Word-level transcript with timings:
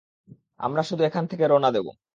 আমরা 0.59 0.81
শুধু 0.89 1.01
এখান 1.03 1.23
থেকে 1.27 1.43
রওনা 1.47 1.69
দেবো। 1.71 1.91